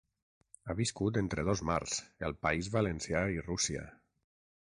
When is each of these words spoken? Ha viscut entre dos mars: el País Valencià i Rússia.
Ha 0.71 0.75
viscut 0.79 1.19
entre 1.21 1.43
dos 1.49 1.61
mars: 1.69 1.99
el 2.29 2.35
País 2.47 2.71
Valencià 2.79 3.23
i 3.37 3.47
Rússia. 3.51 3.87